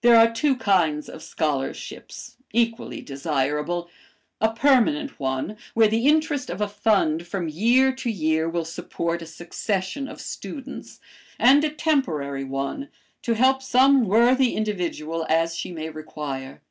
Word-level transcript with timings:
"There 0.00 0.16
are 0.16 0.32
two 0.32 0.56
kinds 0.56 1.10
of 1.10 1.22
scholarships, 1.22 2.38
equally 2.54 3.02
desirable; 3.02 3.90
a 4.40 4.50
permanent 4.54 5.20
one, 5.20 5.58
where 5.74 5.88
the 5.88 6.06
interest 6.06 6.48
of 6.48 6.62
a 6.62 6.66
fund 6.68 7.26
from 7.26 7.50
year 7.50 7.94
to 7.96 8.10
year 8.10 8.48
will 8.48 8.64
support 8.64 9.20
a 9.20 9.26
succession 9.26 10.08
of 10.08 10.22
students, 10.22 11.00
and 11.38 11.62
a 11.64 11.70
temporary 11.70 12.44
one, 12.44 12.88
to 13.20 13.34
help 13.34 13.60
some 13.62 14.06
worthy 14.06 14.54
individual 14.56 15.26
as 15.28 15.54
she 15.54 15.70
may 15.70 15.90
require. 15.90 16.62